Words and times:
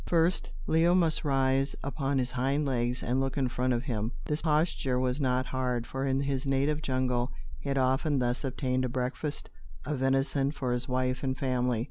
First, 0.07 0.49
Leo 0.65 0.95
must 0.95 1.23
rise 1.23 1.75
upon 1.83 2.17
his 2.17 2.31
hind 2.31 2.65
legs 2.65 3.03
and 3.03 3.19
look 3.19 3.37
in 3.37 3.49
front 3.49 3.71
of 3.71 3.83
him. 3.83 4.13
This 4.25 4.41
posture 4.41 4.97
was 4.99 5.21
not 5.21 5.45
hard, 5.45 5.85
for 5.85 6.07
in 6.07 6.21
his 6.21 6.43
native 6.43 6.81
jungle, 6.81 7.31
he 7.59 7.69
had 7.69 7.77
often 7.77 8.17
thus 8.17 8.43
obtained 8.43 8.83
a 8.83 8.89
breakfast 8.89 9.51
of 9.85 9.99
venison 9.99 10.49
for 10.53 10.71
his 10.71 10.87
wife 10.87 11.21
and 11.21 11.37
family. 11.37 11.79